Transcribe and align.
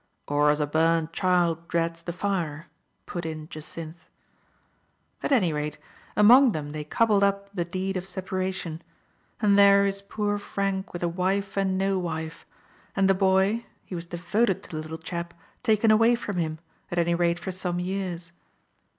"Or 0.27 0.49
as 0.49 0.59
a 0.59 0.65
burnt 0.65 1.13
child 1.13 1.67
dreads 1.67 2.01
the 2.01 2.11
fire," 2.11 2.65
put 3.05 3.23
in 3.23 3.47
Jacynth. 3.49 4.09
"At 5.21 5.31
any 5.31 5.53
rate, 5.53 5.77
among 6.17 6.53
them 6.53 6.71
they 6.71 6.83
cobbled 6.83 7.23
up 7.23 7.55
the 7.55 7.65
deed 7.65 7.95
of 7.95 8.07
separation; 8.07 8.81
and 9.43 9.59
there 9.59 9.85
is 9.85 10.01
poor 10.01 10.39
Frank 10.39 10.91
with 10.91 11.03
a 11.03 11.07
wife 11.07 11.55
and 11.55 11.77
no 11.77 11.99
wife, 11.99 12.47
and 12.95 13.07
the 13.07 13.13
boy— 13.13 13.67
he 13.85 13.93
was 13.93 14.07
devoted 14.07 14.63
to 14.63 14.69
the 14.75 14.81
little 14.81 14.97
chap— 14.97 15.35
taken 15.61 15.91
away 15.91 16.15
from 16.15 16.37
him, 16.37 16.57
at 16.89 16.97
any 16.97 17.13
rate 17.13 17.37
for 17.37 17.51
some 17.51 17.79
years." 17.79 18.31